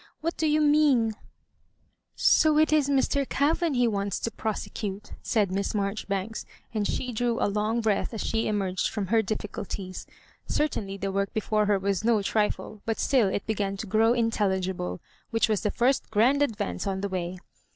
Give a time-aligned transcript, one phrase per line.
[0.21, 1.13] what do you mean?"
[2.15, 3.23] So it is Mr.
[3.29, 6.43] Kavan he wants to prosecute/' said Miss Maijoribanks;
[6.73, 10.07] and she drew a long breath as she emerged from her difficulties.
[10.47, 14.13] Cer tainly the work before her was no trifle; but still it began to grow
[14.13, 17.37] intelligible, which was the first grand adyance on the way.